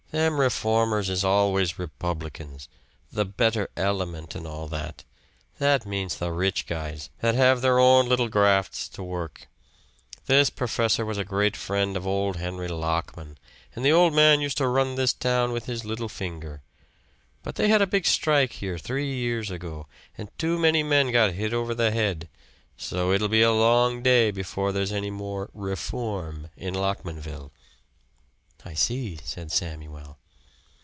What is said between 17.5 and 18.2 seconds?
they had a big